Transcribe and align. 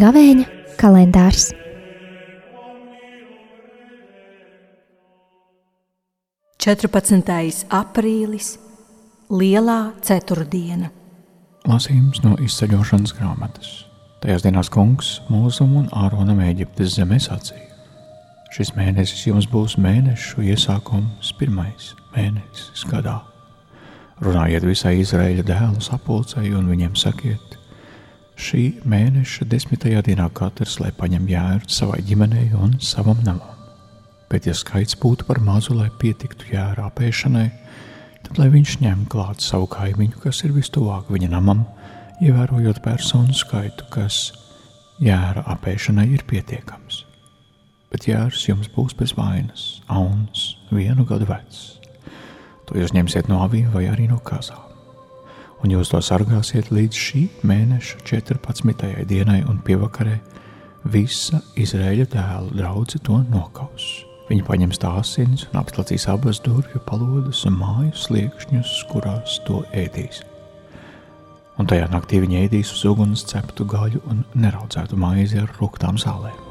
Gavēņa 0.00 0.44
kalendārs. 0.80 1.50
Četrpadsmitais 6.60 7.64
aprīlis, 7.72 8.54
Lielā 9.30 9.92
ceturtdiena. 10.04 10.90
Lasījums 11.68 12.22
no 12.24 12.36
izceļošanas 12.42 13.12
grāmatas. 13.18 13.70
Tajās 14.24 14.44
dienās 14.44 14.70
kungs 14.72 15.18
Mūzum 15.32 15.76
un 15.82 15.90
Āronam 15.96 16.40
Eģiptes 16.44 16.96
zemē 16.96 17.20
sacīja: 17.22 17.69
Šis 18.50 18.74
mēnesis 18.74 19.28
jums 19.28 19.46
būs 19.50 19.76
mēnešu 19.78 20.42
iesākums, 20.42 21.30
pirmais 21.38 21.94
mēnesis 22.16 22.82
gadā. 22.90 23.20
Runājiet 24.20 24.66
visai 24.66 24.98
Izraēļa 25.00 25.46
dēlu 25.46 25.80
sapulcei 25.84 26.50
un 26.52 26.66
viņiem 26.68 26.98
sakiet, 26.98 27.60
Šī 28.40 28.80
mēneša 28.88 29.44
desmitajā 29.52 30.00
dienā 30.06 30.24
katrs 30.32 30.78
lai 30.80 30.88
paņem 30.96 31.26
jēru 31.28 31.66
savai 31.68 31.98
ģimenei 32.08 32.46
un 32.56 32.78
savam 32.80 33.18
namam. 33.26 33.58
Bet, 34.32 34.46
ja 34.48 34.54
skaits 34.56 34.96
būtu 34.96 35.26
par 35.28 35.42
mazu, 35.44 35.74
lai 35.76 35.90
pietiktu 36.00 36.48
jēra 36.54 36.86
apēšanai, 36.88 37.44
tad 38.24 38.40
lai 38.40 38.48
viņš 38.54 38.78
ņem 38.80 39.04
klāt 39.12 39.44
savu 39.44 39.68
kaimiņu, 39.74 40.22
kas 40.24 40.40
ir 40.46 40.56
vistuvāk 40.56 41.12
viņa 41.12 41.28
namam, 41.34 41.66
ievērojot 42.24 42.80
personu 42.86 43.36
skaitu, 43.36 43.90
kas 43.92 44.30
jēra 45.04 45.44
apēšanai 45.58 46.08
ir 46.14 46.24
pietiekams. 46.30 47.04
Bet 47.90 48.06
jērs 48.06 48.46
jums 48.46 48.70
būs 48.70 48.94
bez 48.98 49.16
vainas, 49.18 49.82
auns, 49.90 50.56
vienu 50.70 51.06
gadu 51.08 51.26
vecs. 51.30 51.80
To 52.70 52.78
jūs 52.78 52.94
ņemsiet 52.94 53.30
no 53.30 53.42
avīm 53.44 53.72
vai 53.74 53.88
arī 53.90 54.06
no 54.10 54.20
kazām 54.22 54.70
un 55.64 55.74
jūs 55.74 55.92
to 55.92 56.00
sargāsiet 56.04 56.70
līdz 56.72 57.00
šī 57.04 57.22
mēneša 57.46 58.00
14. 58.08 59.04
dienai 59.08 59.40
un 59.48 59.60
pievakarē. 59.64 60.18
Visa 60.90 61.42
Izraēļa 61.60 62.06
dēla 62.14 62.54
draudzene 62.56 63.04
to 63.04 63.18
nokaus. 63.28 63.88
Viņi 64.30 64.46
paņems 64.46 64.80
tās 64.80 65.10
asinis 65.10 65.44
un 65.50 65.58
apslacīs 65.60 66.06
abas 66.08 66.40
durvju 66.44 66.80
palodas 66.86 67.42
un 67.48 67.58
māju 67.60 67.92
sliekšņus, 68.06 68.76
kurās 68.92 69.40
to 69.48 69.64
ēdīs. 69.76 70.22
Un 71.60 71.68
tajā 71.68 71.90
naktī 71.92 72.22
viņi 72.22 72.46
ēdīs 72.46 72.70
uz 72.72 72.86
uguns 72.88 73.26
ceptu 73.28 73.66
gaļu 73.68 74.00
un 74.08 74.22
neraudzētu 74.38 74.96
maizi 74.96 75.42
ar 75.42 75.50
rūktām 75.58 76.00
zālēm. 76.00 76.49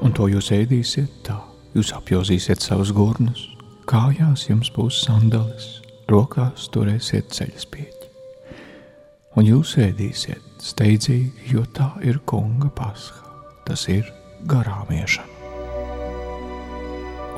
Un 0.00 0.16
to 0.16 0.30
jūs 0.32 0.50
ēdīsiet 0.56 1.22
tā, 1.26 1.36
jūs 1.76 1.92
apjozīsiet 1.96 2.64
savus 2.64 2.92
gurnus, 2.96 3.46
kājās 3.90 4.48
jums 4.48 4.72
būs 4.74 5.04
sandalis, 5.04 5.80
rokās 6.10 6.70
turēsiet 6.72 7.32
ceļas 7.36 7.68
pieeja 7.70 8.00
un 9.38 9.46
jūs 9.46 9.76
ēdīsiet 9.80 10.62
steidzīgi, 10.64 11.50
jo 11.54 11.64
tā 11.76 11.90
ir 12.06 12.20
kunga 12.28 12.70
pasha. 12.74 13.16
Tas 13.66 13.86
ir 13.92 14.08
garām 14.50 14.90
iešana. 14.90 15.38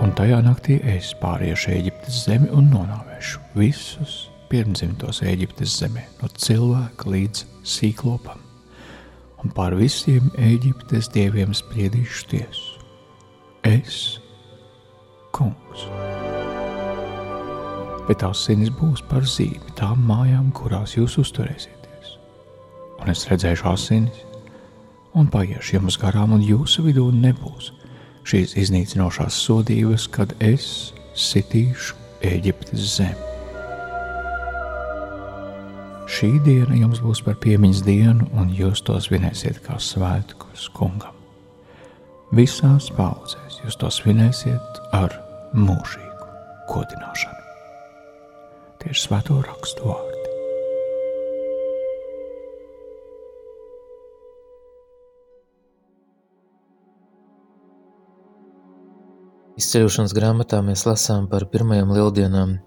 Un 0.03 0.15
tajā 0.19 0.41
naktī 0.43 0.79
es 0.97 1.13
pāriešu 1.21 1.75
Eģiptes 1.77 2.25
zemi 2.25 2.49
un 2.57 2.71
nonāvēšu 2.73 3.43
visus 3.55 4.17
pirmzimtos 4.51 5.23
Eģiptes 5.29 5.77
zemē, 5.83 6.03
no 6.21 6.31
cilvēka 6.33 7.13
līdz 7.13 7.45
sīklopam, 7.69 8.41
un 9.43 9.55
pār 9.55 9.77
visiem 9.79 10.31
Eģiptes 10.39 11.11
dieviem 11.13 11.55
spriedīšu 11.57 12.27
tiesu. 12.33 12.81
Es, 13.67 14.01
kungs 15.35 15.87
bet 18.09 18.25
asinis 18.27 18.73
būs 18.81 19.05
par 19.07 19.23
zīmi 19.23 19.77
tām 19.79 20.03
mājām, 20.09 20.49
kurās 20.57 20.97
jūs 20.97 21.21
uzturēsiet 21.23 21.83
un 23.03 23.11
es 23.11 23.27
redzēšu 23.31 23.67
asinis, 23.73 24.23
un 25.19 25.29
paiešu 25.33 25.77
jums 25.79 25.99
garām, 26.01 26.37
un 26.37 26.45
jūsu 26.47 26.87
vidū 26.87 27.09
nebūs 27.15 27.73
šīs 28.29 28.55
iznīcinošās 28.63 29.41
sodības, 29.49 30.07
kad 30.15 30.37
es 30.39 30.93
sitīšu 31.19 31.99
Eģiptes 32.23 32.89
zemi. 32.97 33.32
Šī 36.13 36.35
diena 36.45 36.77
jums 36.77 37.01
būs 37.01 37.23
par 37.25 37.39
piemiņas 37.41 37.81
dienu, 37.87 38.27
un 38.37 38.51
jūs 38.53 38.83
to 38.85 38.99
svinēsiet 39.01 39.63
kā 39.65 39.79
svētkus 39.81 40.69
kungam. 40.77 41.17
Visās 42.37 42.91
paudzēs 42.93 43.63
jūs 43.63 43.79
to 43.81 43.89
svinēsiet 43.93 44.81
ar 44.93 45.15
mūžīgu 45.57 46.29
godināšanu. 46.69 47.41
Tieši 48.83 49.07
svēto 49.07 49.39
rakstu 49.47 49.89
vārdu. 49.89 50.13
Izceļošanas 59.63 60.13
grāmatā 60.17 60.61
mēs 60.67 60.85
lasām 60.89 61.29
par 61.33 61.49
pirmajām 61.49 61.93
lieldienām. 61.97 62.59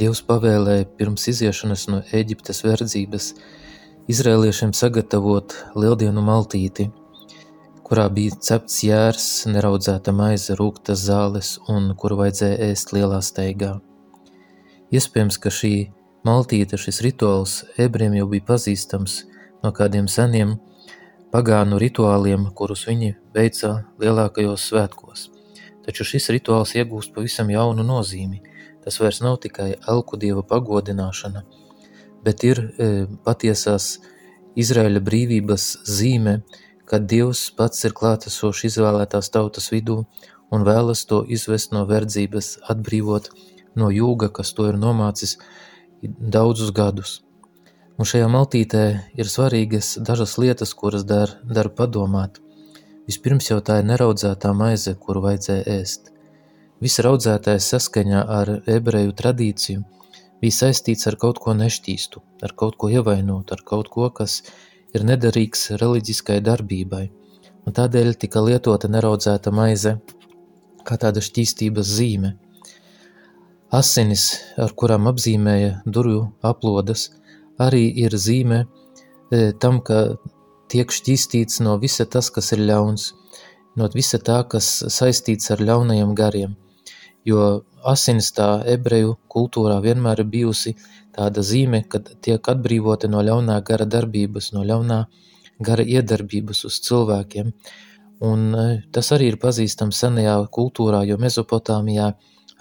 Dievs 0.00 0.22
pavēlēja 0.24 0.86
pirms 0.96 1.26
iziešanas 1.28 1.84
no 1.92 1.98
Eģiptes 2.16 2.62
verdzības 2.64 3.32
izrēliešiem 4.08 4.72
sagatavot 4.72 5.52
lieldienu 5.76 6.22
maltīti, 6.24 6.86
kurā 7.84 8.06
bija 8.08 8.38
cepts 8.40 8.78
jērs, 8.86 9.26
neraudzēta 9.52 10.14
maize, 10.16 10.56
rūktas 10.56 11.02
zāles 11.10 11.58
un 11.68 11.90
kuru 12.00 12.22
vajadzēja 12.22 12.70
ēst 12.70 12.94
lielā 12.96 13.18
steigā. 13.20 13.74
Iespējams, 14.96 15.36
ka 15.36 15.52
šī 15.52 15.74
maltīte, 16.24 16.80
šis 16.80 17.02
rituāls 17.04 17.58
ebriem 17.76 18.16
jau 18.16 18.30
bija 18.32 18.46
pazīstams 18.48 19.18
no 19.62 19.74
kādiem 19.76 20.08
seniem 20.08 20.56
pagānu 21.32 21.76
rituāliem, 21.80 22.48
kurus 22.56 22.86
viņi 22.88 23.12
veica 23.36 23.74
lielākajos 24.00 24.70
svētkos. 24.70 25.28
Taču 25.84 26.08
šis 26.08 26.30
rituāls 26.32 26.72
iegūst 26.78 27.12
pavisam 27.12 27.52
jaunu 27.52 27.84
nozīmi. 27.84 28.40
Tas 28.82 28.98
vairs 29.00 29.20
nav 29.22 29.38
tikai 29.44 29.74
elku 29.88 30.18
dieva 30.18 30.42
pagodināšana, 30.46 31.44
bet 32.26 32.44
ir 32.46 32.60
e, 32.60 32.90
patiesās 33.26 33.96
Izraēļa 34.58 35.00
brīvības 35.00 35.66
zīme, 35.88 36.42
kad 36.84 37.06
Dievs 37.08 37.46
pats 37.56 37.86
ir 37.88 37.94
klātesoši 37.96 38.68
izvēlētās 38.68 39.30
tautas 39.32 39.70
vidū 39.72 40.02
un 40.52 40.66
vēlas 40.68 41.06
to 41.08 41.22
izvest 41.24 41.72
no 41.72 41.86
verdzības, 41.88 42.58
atbrīvot 42.74 43.30
no 43.80 43.88
jūga, 43.88 44.28
kas 44.28 44.52
to 44.52 44.68
ir 44.68 44.76
nomācis 44.76 45.38
daudzus 46.02 46.74
gadus. 46.76 47.20
Un 47.96 48.08
šajā 48.08 48.28
maltītē 48.28 48.84
ir 49.16 49.30
svarīgas 49.30 49.94
dažas 50.04 50.36
lietas, 50.42 50.74
kuras 50.74 51.06
dar, 51.08 51.38
dar 51.44 51.72
padomāt– 51.72 52.42
Vispirms 53.10 53.48
jau 53.48 53.58
tā 53.66 53.80
ir 53.80 53.86
neraudzētā 53.88 54.52
maize, 54.54 54.94
kuru 54.94 55.24
vajadzēja 55.24 55.62
ēst. 55.80 56.11
Viss 56.82 56.98
raudzētais 57.04 57.66
saskaņā 57.70 58.20
ar 58.36 58.48
ebreju 58.66 59.12
tradīciju 59.14 59.84
bija 60.42 60.54
saistīts 60.56 61.06
ar 61.06 61.14
kaut 61.14 61.38
ko 61.42 61.52
nešķīstu, 61.54 62.22
ar 62.42 62.54
kaut 62.58 62.74
ko 62.74 62.88
ievainotu, 62.90 63.54
ar 63.54 63.60
kaut 63.62 63.90
ko, 63.92 64.08
kas 64.10 64.40
ir 64.90 65.04
nederīgs 65.06 65.68
reliģiskai 65.78 66.40
darbībai, 66.42 67.04
un 67.62 67.76
tādēļ 67.76 68.16
tika 68.24 68.42
lietota 68.42 68.90
neraudzēta 68.90 69.52
maize 69.54 69.92
kā 70.82 70.98
tāda 70.98 71.22
šķīstības 71.22 71.92
zīme. 71.98 72.32
Asinis, 73.72 74.24
ar 74.58 74.74
kurām 74.74 75.06
apzīmēja 75.12 75.84
durvju 75.86 76.24
aplodas, 76.50 77.12
arī 77.62 77.84
ir 78.04 78.16
zīme 78.18 78.64
e, 78.64 79.52
tam, 79.62 79.78
ka 79.86 80.16
tiek 80.72 80.90
šķīstīts 80.90 81.62
no 81.62 81.76
visa 81.78 82.08
tas, 82.10 82.32
kas 82.34 82.50
ir 82.56 82.64
ļauns, 82.66 83.12
no 83.78 83.88
visa 83.94 84.18
tā, 84.18 84.42
kas 84.50 84.74
saistīts 84.90 85.54
ar 85.54 85.62
ļaunajiem 85.62 86.18
gariem, 86.18 86.58
jo 87.28 87.62
asins 87.86 88.30
tā 88.36 88.48
ebreju 88.74 89.16
kultūrā 89.32 89.78
vienmēr 89.84 90.22
ir 90.22 90.30
bijusi 90.32 90.74
tāda 91.16 91.44
zīme, 91.44 91.82
kad 91.88 92.08
tiek 92.24 92.48
atbrīvoti 92.54 93.10
no 93.12 93.22
ļaunā 93.22 93.58
gara 93.66 93.86
darbības, 93.86 94.52
no 94.56 94.64
ļaunā 94.66 95.04
gara 95.62 95.84
iedarbības 95.84 96.64
uz 96.68 96.78
cilvēkiem, 96.86 97.52
un 98.24 98.46
e, 98.54 98.66
tas 98.94 99.12
arī 99.14 99.32
ir 99.32 99.38
pazīstams 99.42 99.98
senajā 100.04 100.36
kultūrā, 100.56 101.02
jo 101.06 101.18
Mezopotāmijā 101.20 102.12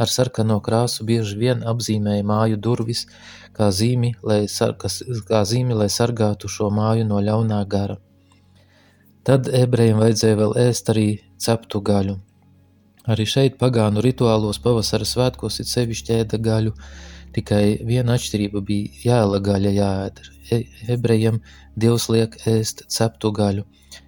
ar 0.02 0.10
sarkano 0.12 0.60
krāsu 0.66 1.06
bieži 1.08 1.38
vien 1.38 1.64
apzīmēja 1.68 2.26
māju 2.28 2.60
durvis, 2.68 3.06
kā 3.58 3.70
zīmi, 3.76 4.16
lai, 4.26 4.44
sar, 4.50 4.76
kas, 4.80 5.02
kā 5.28 5.44
zīmi, 5.48 5.78
lai 5.78 5.90
sargātu 5.90 6.50
šo 6.50 6.72
māju 6.74 7.08
no 7.08 7.22
ļaunā 7.22 7.62
gara. 7.70 7.98
Tad 9.28 9.48
ebrejiem 9.54 10.02
vajadzēja 10.02 10.38
vēl 10.40 10.58
ēst 10.64 10.90
arī 10.90 11.08
ceptu 11.38 11.82
gaļu. 11.86 12.18
Arī 13.10 13.26
šeit 13.26 13.58
pagānu 13.58 14.02
rituālos 14.06 14.60
pavasara 14.62 15.08
svētkos 15.10 15.58
it 15.64 15.70
sevišķi 15.72 16.20
ēda 16.20 16.38
gaļu, 16.38 16.76
tikai 17.34 17.80
viena 17.88 18.18
atšķirība 18.18 18.62
bija 18.68 18.92
jēla 19.06 19.40
gaļa 19.42 19.72
jāēd. 19.78 20.22
E 20.52 20.60
ebrejiem 20.94 21.40
Dievs 21.80 22.10
liek 22.14 22.36
ēst 22.46 22.86
ceptu 22.92 23.32
gaļu, 23.34 23.66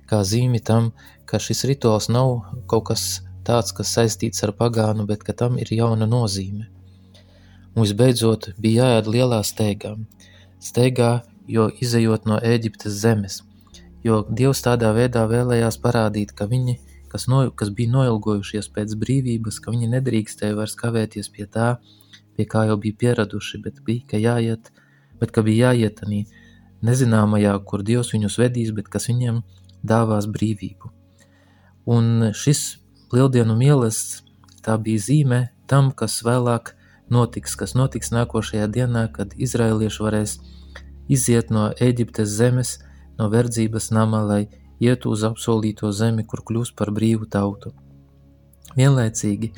kā 0.10 0.22
zīmi 0.28 0.62
tam, 0.62 0.92
ka 1.26 1.40
šis 1.42 1.66
rituāls 1.72 2.10
nav 2.14 2.44
kaut 2.70 2.92
kas 2.92 3.24
tāds, 3.48 3.74
kas 3.74 3.96
saistīts 3.98 4.44
ar 4.46 4.54
pagānu, 4.60 5.08
bet 5.10 5.24
ka 5.24 5.34
tam 5.34 5.58
ir 5.58 5.74
jauna 5.74 6.06
nozīme. 6.06 6.68
Un 7.74 7.82
visbeidzot 7.82 8.52
bija 8.62 8.92
jāēd 8.92 9.10
lielā 9.10 9.42
steigā. 9.42 9.96
Steigā, 10.62 11.24
jo 11.50 11.72
izējot 11.82 12.28
no 12.30 12.38
Ēģiptes 12.38 13.02
zemes, 13.02 13.42
jo 14.06 14.22
Dievs 14.30 14.62
tādā 14.68 14.94
veidā 14.94 15.26
vēlējās 15.32 15.80
parādīt, 15.82 16.36
ka 16.38 16.46
viņi, 16.52 16.78
kas, 17.14 17.28
no, 17.30 17.44
kas 17.54 17.70
bija 17.78 17.94
noilgojušies 17.94 18.72
pēc 18.74 18.96
brīvības, 18.98 19.60
ka 19.62 19.74
viņi 19.74 19.92
nedrīkstēja 19.92 20.58
vairs 20.58 20.74
kavēties 20.80 21.30
pie 21.36 21.46
tā, 21.46 21.76
pie 22.34 22.48
kā 22.50 22.66
jau 22.66 22.80
bija 22.82 22.98
pieraduši, 23.04 23.62
bet 23.62 23.84
bija, 23.86 24.08
ka 24.10 24.22
jāiet, 24.22 24.72
bet 25.22 25.34
ka 25.36 25.44
bija 25.46 25.70
jāiet 25.70 26.02
arī 26.06 26.24
nezināmajā, 26.84 27.54
kur 27.70 27.86
Dievs 27.86 28.10
viņus 28.16 28.40
vedīs, 28.42 28.74
bet 28.74 28.90
kas 28.90 29.06
viņiem 29.12 29.44
dāvās 29.86 30.26
brīvību. 30.34 30.90
Un 31.94 32.32
šis 32.34 32.80
lieldienu 33.14 33.56
mielasts 33.60 34.24
tā 34.66 34.80
bija 34.82 35.06
zīme 35.06 35.42
tam, 35.70 35.92
kas 35.92 36.22
vēlāk 36.26 36.74
notiks, 37.14 37.54
kas 37.60 37.76
notiks 37.78 38.10
nākošajā 38.16 38.68
dienā, 38.74 39.06
kad 39.14 39.38
izraelieši 39.38 40.04
varēs 40.04 40.36
iziet 41.12 41.54
no 41.54 41.70
Eģiptes 41.78 42.34
zemes, 42.34 42.78
no 43.20 43.30
verdzības 43.30 43.92
nama, 43.94 44.24
lai 44.26 44.44
ietu 44.82 45.14
uz 45.14 45.24
apsolīto 45.28 45.92
zemi, 45.92 46.26
kur 46.26 46.44
kļūs 46.46 46.74
par 46.78 46.92
brīvu 46.96 47.30
tautu. 47.30 47.74
Vienlaicīgi 48.78 49.52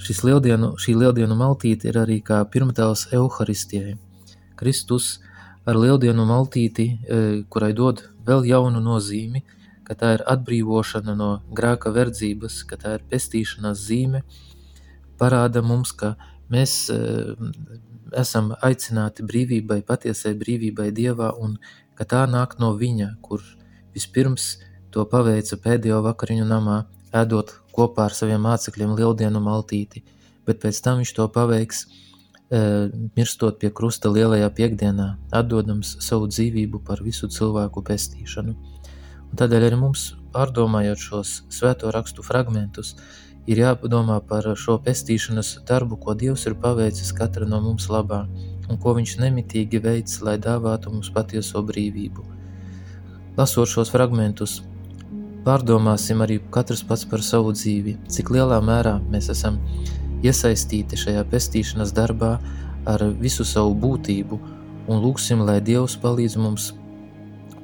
šis 0.00 0.22
lieldienu, 0.24 0.74
šī 0.80 0.96
lieldienu 1.00 1.36
maltīte 1.36 1.90
ir 1.90 2.00
arī 2.00 2.20
kā 2.24 2.40
pirmtēls 2.52 3.08
Euharistijai. 3.16 3.96
Kristus 4.60 5.18
ar 5.68 5.78
lieldienu 5.80 6.26
maltīti, 6.28 6.86
e, 6.90 7.20
kurai 7.48 7.72
dod 7.76 8.02
vēl 8.26 8.46
jaunu 8.48 8.80
nozīmi, 8.84 9.42
ka 9.84 9.96
tā 9.98 10.14
ir 10.18 10.24
atbrīvošana 10.32 11.16
no 11.18 11.30
grēka 11.56 11.92
verdzības, 11.92 12.62
ka 12.68 12.78
tā 12.80 12.96
ir 12.98 13.06
pestīšanās 13.10 13.84
zīme, 13.88 14.22
parāda 15.20 15.62
mums, 15.66 15.92
ka 15.92 16.14
mēs 16.52 16.74
e, 16.92 16.98
esam 18.16 18.52
aicināti 18.62 19.24
brīvībai, 19.26 19.82
patiesai 19.86 20.34
brīvībai 20.38 20.90
Dievā 20.96 21.32
un 21.38 21.58
ka 21.98 22.06
tā 22.08 22.24
nāk 22.30 22.56
no 22.62 22.72
Viņa, 22.78 23.14
kur 23.22 23.44
vispirms 23.94 24.52
to 24.90 25.06
paveica 25.06 25.58
pēdējo 25.60 26.02
vakariņu 26.06 26.46
namā, 26.50 26.82
ēdot 27.14 27.54
kopā 27.74 28.08
ar 28.10 28.14
saviem 28.14 28.42
mācekļiem 28.46 28.94
lieldienu 28.98 29.42
maltīti, 29.42 30.04
bet 30.46 30.62
pēc 30.62 30.80
tam 30.84 31.02
viņš 31.02 31.16
to 31.16 31.28
paveiks– 31.34 31.84
mirstot 32.50 33.60
pie 33.62 33.70
krusta 33.70 34.10
lielajā 34.10 34.48
piekdienā, 34.50 35.14
atdodams 35.30 35.94
savu 36.02 36.26
dzīvību 36.26 36.82
par 36.86 37.02
visu 37.02 37.28
cilvēku 37.30 37.82
pestīšanu. 37.86 38.54
Un 39.30 39.38
tādēļ 39.38 39.66
arī 39.68 39.78
mums, 39.78 40.16
pārdomājot 40.34 40.98
šos 40.98 41.34
svēto 41.48 41.92
rakstu 41.94 42.26
fragmentus, 42.26 42.96
ir 43.46 43.62
jāpadomā 43.62 44.18
par 44.26 44.50
šo 44.58 44.80
pestīšanas 44.82 45.60
darbu, 45.66 46.00
ko 46.02 46.16
Dievs 46.18 46.48
ir 46.50 46.58
paveicis 46.58 47.14
katra 47.14 47.46
no 47.46 47.62
mums 47.62 47.86
labā, 47.88 48.24
un 48.68 48.82
ko 48.82 48.96
viņš 48.98 49.16
nemitīgi 49.22 49.78
veids, 49.78 50.18
lai 50.26 50.36
dāvātu 50.38 50.90
mums 50.90 51.10
patieso 51.14 51.62
brīvību. 51.62 52.39
Lasot 53.40 53.70
šos 53.72 53.88
fragmentus, 53.88 54.58
pārdomāsim 55.46 56.18
arī 56.20 56.34
katrs 56.52 56.82
pats 56.84 57.06
par 57.08 57.22
savu 57.24 57.54
dzīvi, 57.56 57.94
cik 58.12 58.32
lielā 58.34 58.58
mērā 58.60 58.98
mēs 59.14 59.30
esam 59.32 59.54
iesaistīti 60.20 60.98
šajā 61.00 61.22
pestīšanas 61.30 61.94
darbā 61.96 62.34
ar 62.92 63.04
visu 63.22 63.46
savu 63.48 63.72
būtību 63.80 64.40
un 64.92 65.00
lūksim, 65.06 65.40
lai 65.48 65.56
Dievs 65.64 65.96
palīdz 66.02 66.36
mums 66.36 66.66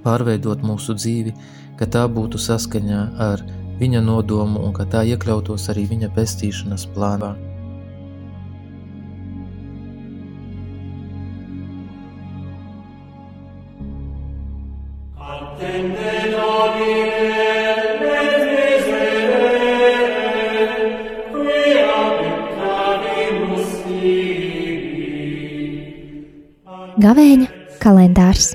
pārveidot 0.06 0.64
mūsu 0.64 0.96
dzīvi, 0.96 1.34
ka 1.76 1.90
tā 1.98 2.06
būtu 2.08 2.40
saskaņā 2.40 3.02
ar 3.26 3.44
viņa 3.82 4.00
nodomu 4.06 4.64
un 4.64 4.72
ka 4.72 4.88
tā 4.96 5.04
iekļautos 5.12 5.68
arī 5.74 5.84
viņa 5.92 6.08
pestīšanas 6.16 6.88
plānā. 6.96 7.34
Gavēņa 26.96 27.46
kalendārs 27.82 28.54